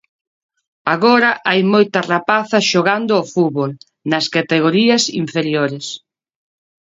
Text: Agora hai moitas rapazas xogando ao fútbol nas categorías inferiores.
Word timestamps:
Agora 0.95 1.31
hai 1.49 1.61
moitas 1.73 2.05
rapazas 2.13 2.67
xogando 2.71 3.11
ao 3.15 3.27
fútbol 3.33 3.71
nas 4.11 4.25
categorías 4.35 5.03
inferiores. 5.23 5.85